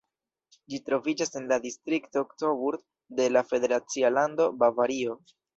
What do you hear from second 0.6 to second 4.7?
Ĝi troviĝas en la distrikto Coburg de la federacia lando